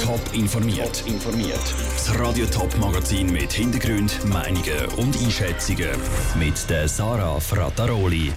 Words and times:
Top 0.00 0.20
informiert. 0.32 1.02
informiert. 1.08 1.74
Das 1.96 2.16
Radio 2.20 2.46
Top 2.46 2.72
Magazin 2.78 3.32
mit 3.32 3.52
Hintergrund, 3.52 4.24
Meinungen 4.26 4.86
und 4.96 5.20
Einschätzungen 5.20 5.90
mit 6.38 6.70
der 6.70 6.86
Sarah 6.86 7.40
Frataroli. 7.40 8.30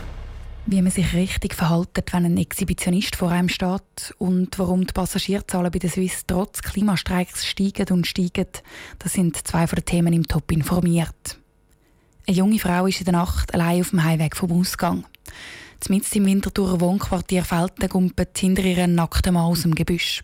Wie 0.65 0.81
man 0.81 0.91
sich 0.91 1.13
richtig 1.13 1.54
verhält, 1.54 1.89
wenn 2.12 2.26
ein 2.26 2.38
Exhibitionist 2.38 3.15
vor 3.15 3.29
einem 3.29 3.47
steht 3.47 4.15
und 4.18 4.57
warum 4.57 4.88
die 4.88 4.94
Passagierzahlen 4.94 5.71
bei 5.71 5.78
der 5.78 5.91
Swiss 5.91 6.23
trotz 6.26 6.63
Klimastreiks 6.63 7.46
steigen 7.46 7.90
und 7.92 8.08
steigen, 8.08 8.48
das 8.98 9.14
sind 9.14 9.38
zwei 9.46 9.68
von 9.68 9.76
den 9.76 9.86
Themen 9.86 10.14
im 10.14 10.28
Top 10.28 10.52
informiert. 10.52 11.38
Eine 12.28 12.38
junge 12.38 12.58
Frau 12.58 12.88
ist 12.88 13.02
in 13.02 13.06
der 13.06 13.14
Nacht 13.14 13.54
allein 13.54 13.82
auf 13.82 13.92
dem 13.92 14.04
Heimweg 14.04 14.36
vom 14.36 14.52
Ausgang. 14.52 15.06
Mitten 15.90 16.18
im 16.18 16.26
Winterthurer 16.26 16.82
Wohnquartier 16.82 17.44
Felden 17.44 18.14
hinter 18.36 18.64
ihren 18.64 18.95
nackten 18.95 19.34
Mann 19.36 19.44
aus 19.44 19.62
dem 19.62 19.76
Gebüsch. 19.76 20.23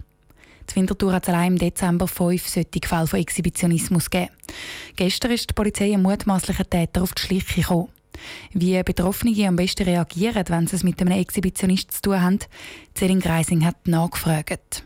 Die 0.70 0.75
Winterthur 0.75 1.13
hat 1.13 1.27
allein 1.29 1.54
im 1.54 1.57
Dezember 1.57 2.07
fünf 2.07 2.47
solche 2.47 2.69
Fälle 2.86 3.07
von 3.07 3.19
Exhibitionismus 3.19 4.10
gegeben. 4.10 4.33
Gestern 4.96 5.32
ist 5.32 5.50
die 5.50 5.54
Polizei 5.54 5.93
einem 5.93 6.04
mutmaßlichen 6.04 6.69
Täter 6.69 7.01
auf 7.01 7.14
die 7.14 7.21
Schliche 7.21 7.61
gekommen. 7.61 7.89
Wie 8.54 8.82
Betroffene 8.83 9.47
am 9.47 9.55
besten 9.55 9.83
reagieren, 9.83 10.43
wenn 10.50 10.68
sie 10.68 10.75
es 10.75 10.83
mit 10.83 11.00
einem 11.00 11.18
Exhibitionist 11.18 11.91
zu 11.91 12.01
tun 12.01 12.21
haben, 12.21 12.39
Celine 12.96 13.21
Greising 13.21 13.65
hat 13.65 13.87
nachgefragt. 13.87 14.83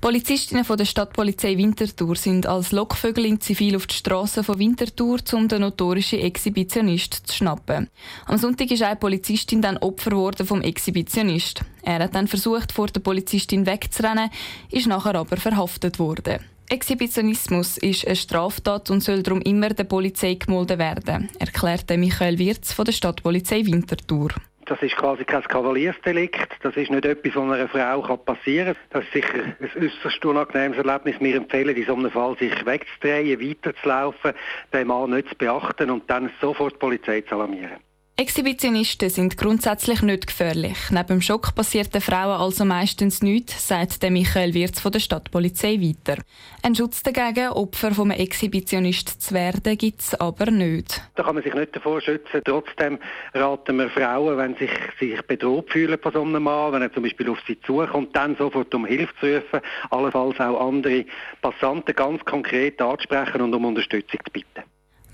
Polizistinnen 0.00 0.64
von 0.64 0.78
der 0.78 0.84
Stadtpolizei 0.84 1.56
Winterthur 1.56 2.14
sind 2.14 2.46
als 2.46 2.70
Lockvögel 2.70 3.26
in 3.26 3.40
Zivil 3.40 3.74
auf 3.74 3.88
die 3.88 3.96
Straße 3.96 4.44
von 4.44 4.56
Winterthur, 4.56 5.18
um 5.32 5.48
den 5.48 5.62
notorischen 5.62 6.20
Exhibitionist 6.20 7.14
zu 7.26 7.34
schnappen. 7.36 7.90
Am 8.26 8.38
Sonntag 8.38 8.70
ist 8.70 8.82
eine 8.82 8.94
Polizistin 8.94 9.60
dann 9.60 9.76
Opfer 9.78 10.10
geworden 10.10 10.46
vom 10.46 10.62
Exhibitionist. 10.62 11.62
Er 11.82 11.98
hat 11.98 12.14
dann 12.14 12.28
versucht, 12.28 12.70
vor 12.70 12.86
der 12.86 13.00
Polizistin 13.00 13.66
wegzurennen, 13.66 14.30
ist 14.70 14.86
nachher 14.86 15.16
aber 15.16 15.36
verhaftet 15.36 15.98
worden. 15.98 16.38
Exhibitionismus 16.68 17.76
ist 17.78 18.06
eine 18.06 18.14
Straftat 18.14 18.90
und 18.90 19.02
soll 19.02 19.24
darum 19.24 19.40
immer 19.40 19.70
der 19.70 19.84
Polizei 19.84 20.34
gemolden 20.34 20.78
werden, 20.78 21.28
erklärte 21.40 21.98
Michael 21.98 22.38
Wirz 22.38 22.72
von 22.72 22.84
der 22.84 22.92
Stadtpolizei 22.92 23.66
Winterthur. 23.66 24.30
Das 24.68 24.82
ist 24.82 24.96
quasi 24.96 25.24
kein 25.24 25.42
Kavaliersdelikt. 25.42 26.58
Das 26.62 26.76
ist 26.76 26.90
nicht 26.90 27.06
etwas, 27.06 27.34
was 27.34 27.50
einer 27.50 27.68
Frau 27.68 28.16
passieren 28.18 28.74
kann. 28.74 29.02
Das 29.02 29.04
ist 29.04 29.12
sicher 29.14 29.44
ein 29.44 29.82
äußerst 29.82 30.24
unangenehmes 30.26 30.76
Erlebnis. 30.76 31.16
Wir 31.20 31.36
empfehlen 31.36 31.74
in 31.74 31.86
so 31.86 31.94
einem 31.94 32.10
Fall, 32.10 32.36
sich 32.36 32.66
wegzudrehen, 32.66 33.40
weiterzulaufen, 33.40 34.34
den 34.74 34.86
Mann 34.86 35.10
nicht 35.10 35.30
zu 35.30 35.36
beachten 35.36 35.90
und 35.90 36.10
dann 36.10 36.30
sofort 36.42 36.74
die 36.74 36.78
Polizei 36.78 37.22
zu 37.22 37.36
alarmieren. 37.36 37.87
Exhibitionisten 38.20 39.10
sind 39.10 39.36
grundsätzlich 39.36 40.02
nicht 40.02 40.26
gefährlich. 40.26 40.76
Neben 40.90 41.06
dem 41.06 41.20
Schock 41.20 41.54
passiert 41.54 41.94
den 41.94 42.00
Frauen 42.00 42.40
also 42.40 42.64
meistens 42.64 43.22
nichts, 43.22 43.68
sagt 43.68 44.02
der 44.02 44.10
Michael 44.10 44.54
Wirz 44.54 44.80
von 44.80 44.90
der 44.90 44.98
Stadtpolizei 44.98 45.78
weiter. 45.80 46.20
Ein 46.64 46.74
Schutz 46.74 47.04
dagegen, 47.04 47.50
Opfer 47.50 47.92
vom 47.92 48.10
Exhibitionist 48.10 49.22
zu 49.22 49.34
werden, 49.34 49.78
gibt 49.78 50.00
es 50.00 50.16
aber 50.16 50.50
nicht. 50.50 51.00
Da 51.14 51.22
kann 51.22 51.36
man 51.36 51.44
sich 51.44 51.54
nicht 51.54 51.76
davor 51.76 52.00
schützen. 52.00 52.42
Trotzdem 52.44 52.98
raten 53.34 53.76
wir 53.76 53.88
Frauen, 53.88 54.36
wenn 54.36 54.56
sich, 54.56 54.72
sich 54.98 55.22
bedroht 55.22 55.70
fühlen 55.70 56.00
von 56.02 56.12
so 56.12 56.22
einem 56.22 56.42
Mann, 56.42 56.72
wenn 56.72 56.82
er 56.82 56.92
zum 56.92 57.04
Beispiel 57.04 57.30
auf 57.30 57.38
sie 57.46 57.60
zukommt, 57.60 58.16
dann 58.16 58.34
sofort 58.36 58.74
um 58.74 58.84
Hilfe 58.84 59.14
zu 59.20 59.36
rufen, 59.36 59.60
allenfalls 59.90 60.40
auch 60.40 60.66
andere 60.66 61.04
Passanten 61.40 61.94
ganz 61.94 62.24
konkret 62.24 62.82
ansprechen 62.82 63.42
und 63.42 63.54
um 63.54 63.64
Unterstützung 63.64 64.18
zu 64.24 64.32
bitten. 64.32 64.57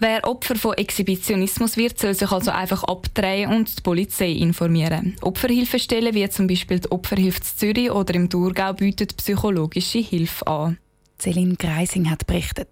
Wer 0.00 0.26
Opfer 0.26 0.56
von 0.56 0.74
Exhibitionismus 0.74 1.76
wird, 1.76 1.98
soll 1.98 2.14
sich 2.14 2.30
also 2.30 2.50
einfach 2.50 2.82
abdrehen 2.84 3.50
und 3.50 3.78
die 3.78 3.82
Polizei 3.82 4.32
informieren. 4.32 5.16
Opferhilfestellen 5.22 6.14
wie 6.14 6.28
zum 6.28 6.46
Beispiel 6.46 6.80
die 6.80 6.90
Opferhilfe 6.90 7.40
Zürich 7.40 7.90
oder 7.90 8.14
im 8.14 8.28
Thurgau 8.28 8.72
bieten 8.72 9.06
psychologische 9.16 10.00
Hilfe 10.00 10.46
an. 10.46 10.78
Celine 11.18 11.54
Greising 11.54 12.10
hat 12.10 12.26
berichtet. 12.26 12.68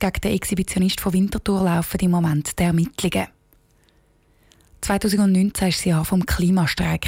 Gegen 0.00 0.20
den 0.20 0.32
Exhibitionist 0.32 1.00
von 1.00 1.12
Winterthur 1.12 1.62
laufen 1.62 2.00
im 2.00 2.10
Moment 2.10 2.58
die 2.58 2.64
Ermittlungen. 2.64 3.28
2019 4.80 5.66
war 5.66 5.72
sie 5.72 5.88
Jahr 5.88 6.04
vom 6.04 6.26
Klimastreik. 6.26 7.06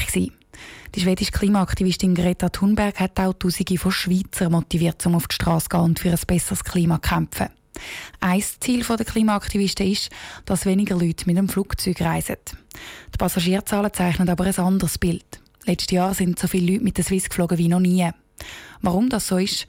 Die 0.95 1.01
schwedische 1.01 1.33
Klimaaktivistin 1.33 2.15
Greta 2.15 2.49
Thunberg 2.49 2.99
hat 2.99 3.21
auch 3.21 3.35
Tausende 3.35 3.77
von 3.77 3.93
Schweizer 3.93 4.49
motiviert, 4.49 5.05
um 5.05 5.17
auf 5.17 5.27
die 5.27 5.35
Straße 5.35 5.69
zu 5.69 5.77
gehen 5.77 5.85
und 5.85 5.99
für 5.99 6.11
ein 6.11 6.19
besseres 6.27 6.65
Klima 6.65 7.03
zu 7.03 7.11
kämpfen. 7.11 7.49
Ein 8.21 8.43
Ziel 8.61 8.85
der 8.85 9.07
Klimaaktivisten 9.07 9.87
ist, 9.87 10.11
dass 10.45 10.67
weniger 10.67 10.97
Leute 10.97 11.27
mit 11.27 11.37
dem 11.37 11.49
Flugzeug 11.49 12.01
reisen. 12.01 12.37
Die 13.15 13.19
Passagierzahlen 13.19 13.93
zeichnen 13.93 14.29
aber 14.29 14.45
ein 14.45 14.59
anderes 14.59 14.99
Bild. 14.99 15.41
Letztes 15.65 15.91
Jahr 15.91 16.15
sind 16.15 16.39
so 16.39 16.47
viele 16.47 16.73
Leute 16.73 16.85
mit 16.85 16.97
der 16.97 17.05
Swiss 17.05 17.29
geflogen 17.29 17.59
wie 17.59 17.69
noch 17.69 17.81
nie. 17.81 18.09
Warum 18.83 19.09
das 19.09 19.29
so 19.29 19.39
ist, 19.39 19.67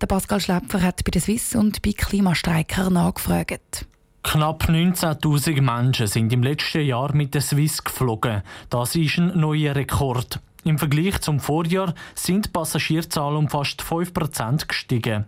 der 0.00 0.06
Pascal 0.06 0.40
Schläpfer 0.40 0.82
hat 0.82 1.04
bei 1.04 1.10
der 1.10 1.22
Swiss 1.22 1.54
und 1.54 1.82
bei 1.82 1.92
Klimastreiker 1.92 2.90
nachgefragt. 2.90 3.86
Knapp 4.22 4.64
19.000 4.64 5.60
Menschen 5.62 6.08
sind 6.08 6.32
im 6.32 6.42
letzten 6.42 6.82
Jahr 6.82 7.14
mit 7.14 7.32
der 7.32 7.40
Swiss 7.40 7.84
geflogen. 7.84 8.42
Das 8.70 8.96
ist 8.96 9.18
ein 9.18 9.38
neuer 9.38 9.76
Rekord. 9.76 10.40
Im 10.66 10.78
Vergleich 10.78 11.20
zum 11.20 11.38
Vorjahr 11.38 11.94
sind 12.16 12.46
die 12.46 12.50
Passagierzahlen 12.50 13.36
um 13.36 13.48
fast 13.48 13.82
5% 13.82 14.66
gestiegen. 14.66 15.26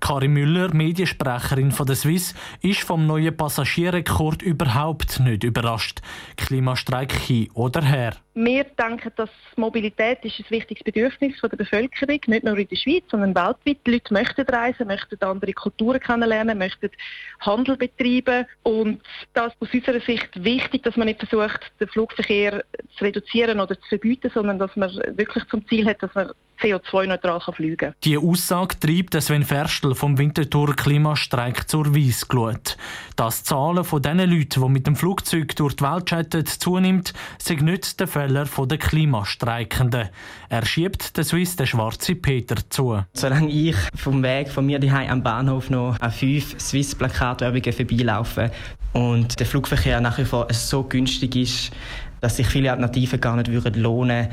Karin 0.00 0.32
Müller, 0.32 0.72
Mediensprecherin 0.72 1.72
von 1.72 1.86
der 1.86 1.94
Swiss, 1.94 2.32
ist 2.62 2.80
vom 2.80 3.06
neuen 3.06 3.36
Passagierrekord 3.36 4.40
überhaupt 4.40 5.20
nicht 5.20 5.44
überrascht. 5.44 6.00
Klimastreik 6.38 7.12
hin 7.12 7.50
oder 7.52 7.82
her. 7.82 8.14
Wir 8.40 8.62
denken, 8.62 9.10
dass 9.16 9.30
Mobilität 9.56 10.24
ist 10.24 10.38
ein 10.38 10.44
wichtiges 10.50 10.84
Bedürfnis 10.84 11.40
der 11.42 11.48
Bevölkerung, 11.48 12.20
nicht 12.28 12.44
nur 12.44 12.56
in 12.56 12.68
der 12.68 12.76
Schweiz, 12.76 13.02
sondern 13.10 13.34
weltweit. 13.34 13.84
Die 13.84 13.90
Leute 13.90 14.14
möchten 14.14 14.42
reisen, 14.42 14.86
möchten 14.86 15.20
andere 15.24 15.52
Kulturen 15.52 15.98
kennenlernen, 15.98 16.56
möchten 16.56 16.88
Handel 17.40 17.76
betreiben. 17.76 18.46
Und 18.62 19.02
das 19.34 19.52
ist 19.54 19.62
aus 19.62 19.74
unserer 19.74 20.00
Sicht 20.00 20.28
wichtig, 20.44 20.84
dass 20.84 20.96
man 20.96 21.08
nicht 21.08 21.18
versucht, 21.18 21.72
den 21.80 21.88
Flugverkehr 21.88 22.64
zu 22.96 23.04
reduzieren 23.04 23.58
oder 23.58 23.74
zu 23.74 23.88
verbieten, 23.88 24.30
sondern 24.32 24.60
dass 24.60 24.76
man 24.76 24.88
wirklich 25.16 25.44
zum 25.48 25.66
Ziel 25.66 25.86
hat, 25.86 26.00
dass 26.00 26.14
man 26.14 26.30
CO2-neutral 26.60 27.40
fliegen 27.52 27.76
kann. 27.76 27.94
Die 28.04 28.18
Aussage 28.18 28.78
treibt 28.78 29.20
Sven 29.20 29.44
Ferstel 29.44 29.94
vom 29.94 30.18
Winterthur 30.18 30.74
Klimastreik 30.74 31.68
zur 31.68 31.94
Weissglut. 31.94 32.76
Dass 33.16 33.42
die 33.42 33.48
Zahlen 33.48 33.84
von 33.84 34.02
den 34.02 34.18
Leuten, 34.18 34.62
die 34.62 34.68
mit 34.68 34.86
dem 34.86 34.96
Flugzeug 34.96 35.54
durch 35.56 35.76
die 35.76 35.84
Welt 35.84 36.06
chatten, 36.06 36.46
zunimmt, 36.46 37.12
sind 37.38 37.62
nicht 37.62 38.00
der 38.00 38.08
Fehler 38.08 38.44
der 38.44 38.78
Klimastreikenden. 38.78 40.08
Er 40.48 40.66
schiebt 40.66 41.16
den 41.16 41.24
Swiss 41.24 41.56
den 41.56 41.66
schwarzen 41.66 42.20
Peter 42.20 42.56
zu. 42.68 43.02
Solange 43.12 43.50
ich 43.50 43.76
vom 43.94 44.22
Weg 44.22 44.48
von 44.48 44.66
mir 44.66 44.78
daheim 44.78 45.10
am 45.10 45.22
Bahnhof 45.22 45.70
noch 45.70 45.98
an 46.00 46.12
fünf 46.12 46.58
Swiss-Plakatwerbungen 46.58 47.72
vorbeilaufe 47.72 48.50
und 48.92 49.38
der 49.38 49.46
Flugverkehr 49.46 50.00
nach 50.00 50.18
wie 50.18 50.24
vor 50.24 50.52
so 50.52 50.82
günstig 50.82 51.36
ist, 51.36 51.72
dass 52.20 52.36
sich 52.36 52.46
viele 52.46 52.70
Alternativen 52.70 53.20
gar 53.20 53.36
nicht 53.36 53.50
würden 53.50 53.82
lohnen 53.82 54.28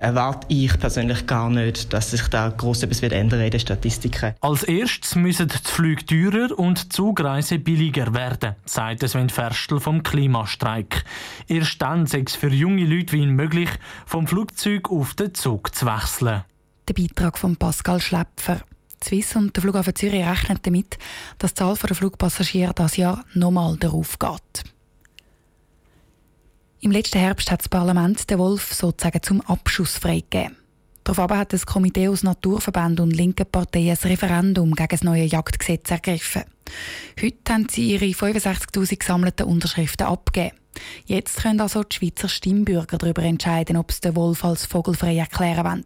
erwarte 0.00 0.46
ich 0.48 0.76
persönlich 0.78 1.26
gar 1.26 1.50
nicht, 1.50 1.92
dass 1.92 2.10
sich 2.10 2.26
da 2.28 2.48
gross 2.48 2.82
etwas 2.82 3.02
wird 3.02 3.12
ändern 3.12 3.40
in 3.40 3.50
den 3.50 3.60
Statistiken. 3.60 4.34
Als 4.40 4.62
erstes 4.64 5.14
müssen 5.14 5.48
die 5.48 5.58
Flüge 5.62 6.04
teurer 6.04 6.58
und 6.58 6.84
die 6.84 6.88
Zugreisen 6.88 7.62
billiger 7.62 8.12
werden, 8.14 8.56
sagt 8.64 9.06
Sven 9.06 9.28
Ferstel 9.28 9.78
vom 9.78 10.02
Klimastreik. 10.02 11.04
Erst 11.46 11.80
dann 11.82 12.06
sei 12.06 12.24
es 12.26 12.34
für 12.34 12.48
junge 12.48 12.84
Leute 12.84 13.12
wie 13.12 13.22
ihn 13.22 13.30
möglich, 13.30 13.68
vom 14.06 14.26
Flugzeug 14.26 14.90
auf 14.90 15.14
den 15.14 15.34
Zug 15.34 15.74
zu 15.74 15.86
wechseln. 15.86 16.44
Der 16.88 16.94
Beitrag 16.94 17.38
von 17.38 17.56
Pascal 17.56 18.00
Schläpfer. 18.00 18.62
Swiss 19.04 19.36
und 19.36 19.54
der 19.56 19.62
Flughafen 19.62 19.94
Zürich 19.94 20.26
rechnen 20.26 20.58
damit, 20.62 20.98
dass 21.38 21.54
die 21.54 21.58
Zahl 21.58 21.76
der 21.76 21.96
Flugpassagiere 21.96 22.74
dieses 22.76 22.96
Jahr 22.96 23.24
nochmal 23.34 23.76
darauf 23.76 24.18
geht. 24.18 24.64
Im 26.82 26.92
letzten 26.92 27.18
Herbst 27.18 27.50
hat 27.50 27.60
das 27.60 27.68
Parlament 27.68 28.30
den 28.30 28.38
Wolf 28.38 28.72
sozusagen 28.72 29.22
zum 29.22 29.42
Abschuss 29.42 29.98
freigegeben. 29.98 30.56
Daraufhin 31.04 31.36
hat 31.36 31.52
das 31.52 31.66
Komitee 31.66 32.08
aus 32.08 32.22
Naturverbänden 32.22 33.04
und 33.04 33.10
linken 33.10 33.44
Parteien 33.44 33.98
ein 34.00 34.08
Referendum 34.08 34.74
gegen 34.74 34.88
das 34.88 35.02
neue 35.02 35.24
Jagdgesetz 35.24 35.90
ergriffen. 35.90 36.44
Heute 37.20 37.52
haben 37.52 37.66
sie 37.68 37.92
ihre 37.92 38.06
65.000 38.06 38.98
gesammelten 38.98 39.46
Unterschriften 39.46 40.06
abgegeben. 40.06 40.56
Jetzt 41.04 41.42
können 41.42 41.60
also 41.60 41.84
die 41.84 41.96
Schweizer 41.96 42.30
Stimmbürger 42.30 42.96
darüber 42.96 43.24
entscheiden, 43.24 43.76
ob 43.76 43.92
sie 43.92 44.00
den 44.00 44.16
Wolf 44.16 44.42
als 44.42 44.64
vogelfrei 44.64 45.18
erklären 45.18 45.66
wollen. 45.66 45.84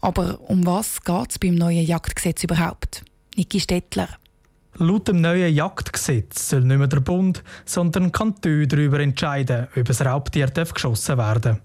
Aber 0.00 0.40
um 0.48 0.64
was 0.64 1.02
geht 1.02 1.32
es 1.32 1.38
beim 1.38 1.56
neuen 1.56 1.84
Jagdgesetz 1.84 2.42
überhaupt? 2.44 3.04
Niki 3.36 3.60
Stettler. 3.60 4.08
Laut 4.78 5.06
dem 5.06 5.20
neuen 5.20 5.54
Jagdgesetz 5.54 6.48
soll 6.48 6.62
nicht 6.62 6.78
mehr 6.78 6.88
der 6.88 7.00
Bund, 7.00 7.44
sondern 7.64 8.10
Kantone 8.10 8.66
darüber 8.66 8.98
entscheiden, 8.98 9.68
ob 9.76 9.88
ein 9.88 10.06
Raubtier 10.06 10.48
geschossen 10.48 11.16
werden 11.16 11.42
darf. 11.42 11.60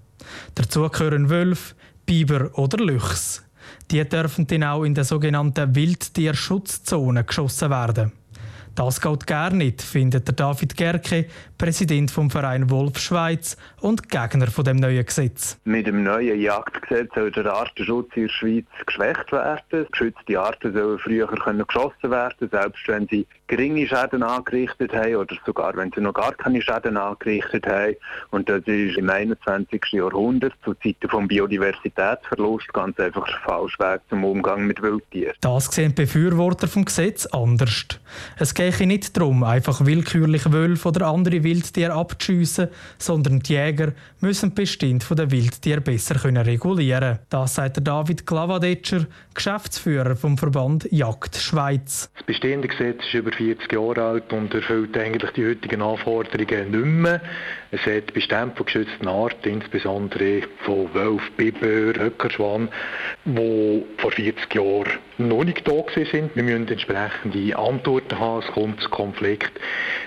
Dazu 0.53 0.87
gehören 0.89 1.29
Wölfe, 1.29 1.73
Biber 2.05 2.51
oder 2.53 2.77
Luchs. 2.77 3.43
Die 3.89 4.07
dürfen 4.07 4.45
dann 4.45 4.63
auch 4.63 4.83
in 4.83 4.93
der 4.93 5.05
sogenannten 5.05 5.73
Wildtierschutzzone 5.73 7.23
geschossen 7.23 7.71
werden. 7.71 8.11
Das 8.75 9.01
geht 9.01 9.27
gar 9.27 9.51
nicht, 9.51 9.81
findet 9.81 10.27
der 10.27 10.35
David 10.35 10.77
Gerke, 10.77 11.25
Präsident 11.59 12.09
vom 12.09 12.31
Verein 12.31 12.69
Wolf 12.69 12.99
Schweiz 12.99 13.57
und 13.81 14.09
Gegner 14.09 14.47
von 14.47 14.63
dem 14.63 14.77
neuen 14.77 15.05
Gesetz. 15.05 15.59
Mit 15.65 15.87
dem 15.87 16.03
neuen 16.03 16.39
Jagdgesetz 16.39 17.13
soll 17.13 17.31
der 17.31 17.53
Artenschutz 17.53 18.09
in 18.15 18.23
der 18.23 18.29
Schweiz 18.29 18.65
geschwächt 18.85 19.31
werden. 19.33 19.85
Geschützte 19.91 20.39
Arten 20.39 20.73
sollen 20.73 20.97
früher 20.99 21.27
können 21.27 21.67
geschossen 21.67 22.09
werden, 22.09 22.49
selbst 22.49 22.87
wenn 22.87 23.07
sie 23.09 23.27
geringe 23.47 23.85
Schäden 23.87 24.23
angerichtet 24.23 24.93
haben 24.93 25.15
oder 25.17 25.35
sogar 25.45 25.75
wenn 25.75 25.91
sie 25.91 25.99
noch 25.99 26.13
gar 26.13 26.33
keine 26.33 26.61
Schäden 26.61 26.95
angerichtet 26.95 27.67
haben. 27.67 27.95
Und 28.31 28.47
das 28.47 28.61
ist 28.65 28.97
im 28.97 29.09
21. 29.09 29.81
Jahrhundert 29.91 30.53
zu 30.63 30.73
Zeiten 30.75 31.09
vom 31.09 31.27
Biodiversitätsverlust 31.27 32.71
ganz 32.71 32.97
einfach 32.99 33.27
der 33.27 33.39
falsche 33.43 33.79
Weg 33.79 34.01
zum 34.09 34.23
Umgang 34.23 34.65
mit 34.65 34.81
Wildtieren. 34.81 35.33
Das 35.41 35.65
sehen 35.65 35.89
die 35.89 36.03
Befürworter 36.03 36.69
vom 36.69 36.85
Gesetz 36.85 37.25
anders. 37.25 37.87
Es 38.37 38.53
gehe 38.53 38.87
nicht 38.87 39.17
darum, 39.17 39.43
einfach 39.43 39.85
willkürlich 39.85 40.51
Wölfe 40.53 40.87
oder 40.87 41.07
andere 41.07 41.43
Wildtiere 41.49 41.93
abzuschiessen, 41.93 42.69
sondern 42.97 43.39
die 43.39 43.53
Jäger 43.53 43.93
müssen 44.19 44.49
die 44.49 44.55
Bestände 44.61 45.15
der 45.15 45.31
Wildtiere 45.31 45.81
besser 45.81 46.15
können 46.15 46.43
regulieren 46.43 47.19
Das 47.29 47.55
sagt 47.55 47.85
David 47.85 48.25
Glavadetscher, 48.25 49.07
Geschäftsführer 49.33 50.15
vom 50.15 50.37
Verband 50.37 50.87
Jagd 50.91 51.35
Schweiz. 51.37 52.09
Bestehende 52.29 52.67
Gesetz 52.67 53.03
ist 53.07 53.15
über 53.15 53.31
40 53.31 53.73
Jahre 53.73 54.03
alt 54.03 54.31
und 54.33 54.53
erfüllt 54.53 54.95
eigentlich 54.95 55.31
die 55.31 55.47
heutigen 55.47 55.81
Anforderungen 55.81 56.69
nicht 56.69 56.85
mehr. 56.85 57.21
Es 57.71 57.83
hat 57.87 58.13
Bestände 58.13 58.55
von 58.55 58.67
geschützten 58.67 59.07
Arten, 59.07 59.49
insbesondere 59.49 60.43
von 60.59 60.93
Wölf, 60.93 61.23
Biber, 61.37 61.99
Höckerschwan, 61.99 62.69
die 63.25 63.83
vor 63.97 64.11
40 64.11 64.53
Jahren 64.53 64.99
noch 65.17 65.43
nicht 65.43 65.67
da 65.67 65.83
sind. 65.95 66.35
Wir 66.35 66.43
müssen 66.43 66.67
entsprechende 66.67 67.57
Antworten 67.57 68.19
haben. 68.19 68.43
Es 68.45 68.53
kommt 68.53 68.79
zu 68.79 68.89
Konflikt 68.91 69.59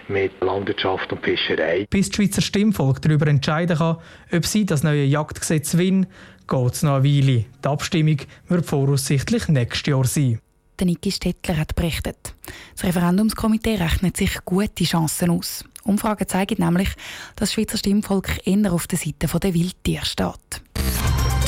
mit 0.06 0.30
Landwirtschaft 0.40 1.12
und 1.12 1.24
Fischerei. 1.24 1.88
Bis 1.90 2.08
das 2.08 2.14
Schweizer 2.18 2.40
Stimmvolk 2.40 3.02
darüber 3.02 3.26
entscheiden 3.26 3.78
kann, 3.78 3.96
ob 4.30 4.46
sie 4.46 4.64
das 4.64 4.84
neue 4.84 5.02
Jagdgesetz 5.02 5.76
will, 5.76 6.06
geht 6.48 6.72
es 6.72 6.84
noch 6.84 6.98
eine 6.98 7.04
Weile. 7.04 7.46
Die 7.64 7.68
Abstimmung 7.68 8.18
wird 8.46 8.64
voraussichtlich 8.64 9.48
nächstes 9.48 9.86
Jahr 9.86 10.04
sein. 10.04 10.38
Der 10.82 10.88
Niki 10.88 11.12
Stettler 11.12 11.58
hat 11.58 11.76
berichtet. 11.76 12.34
Das 12.74 12.82
Referendumskomitee 12.82 13.76
rechnet 13.76 14.16
sich 14.16 14.44
gute 14.44 14.82
Chancen 14.82 15.30
aus. 15.30 15.64
Umfragen 15.84 16.26
zeigen 16.26 16.56
nämlich, 16.58 16.88
dass 17.36 17.50
das 17.50 17.52
Schweizer 17.52 17.78
Stimmvolk 17.78 18.44
eher 18.44 18.72
auf 18.72 18.88
der 18.88 18.98
Seite 18.98 19.28
der 19.28 19.54
Wildtiere 19.54 20.04
steht. 20.04 20.60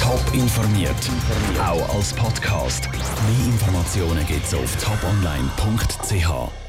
Top 0.01 0.23
informiert, 0.35 0.95
auch 1.61 1.97
als 1.97 2.13
Podcast. 2.13 2.89
Mehr 2.93 3.47
Informationen 3.47 4.25
gibt 4.25 4.47
es 4.47 4.55
auf 4.55 4.77
toponline.ch. 4.77 6.64